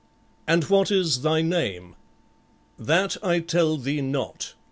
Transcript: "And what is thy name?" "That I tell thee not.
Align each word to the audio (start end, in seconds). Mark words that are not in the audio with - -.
"And 0.47 0.63
what 0.63 0.89
is 0.89 1.21
thy 1.21 1.43
name?" 1.43 1.95
"That 2.79 3.17
I 3.23 3.39
tell 3.39 3.77
thee 3.77 4.01
not. 4.01 4.55